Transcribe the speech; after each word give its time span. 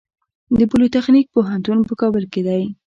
د 0.57 0.59
پولي 0.69 0.87
تخنیک 0.95 1.25
پوهنتون 1.33 1.77
په 1.87 1.93
کابل 2.01 2.23
کې 2.31 2.41
دی 2.47 2.63